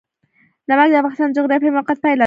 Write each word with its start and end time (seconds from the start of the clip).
نمک 0.69 0.87
د 0.91 0.95
افغانستان 0.99 1.27
د 1.29 1.35
جغرافیایي 1.37 1.73
موقیعت 1.77 1.99
پایله 2.03 2.17
ده. 2.17 2.19